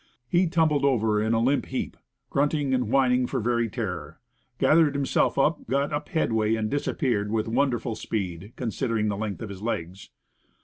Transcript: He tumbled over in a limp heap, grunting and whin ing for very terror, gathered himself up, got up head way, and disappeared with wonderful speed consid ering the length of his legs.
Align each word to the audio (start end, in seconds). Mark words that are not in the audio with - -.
He 0.27 0.47
tumbled 0.47 0.83
over 0.83 1.21
in 1.21 1.33
a 1.35 1.39
limp 1.39 1.67
heap, 1.67 1.95
grunting 2.31 2.73
and 2.73 2.85
whin 2.91 3.11
ing 3.11 3.27
for 3.27 3.39
very 3.39 3.69
terror, 3.69 4.19
gathered 4.57 4.95
himself 4.95 5.37
up, 5.37 5.67
got 5.67 5.93
up 5.93 6.09
head 6.09 6.33
way, 6.33 6.55
and 6.55 6.71
disappeared 6.71 7.31
with 7.31 7.47
wonderful 7.47 7.93
speed 7.93 8.51
consid 8.57 8.89
ering 8.89 9.09
the 9.09 9.15
length 9.15 9.43
of 9.43 9.49
his 9.49 9.61
legs. 9.61 10.09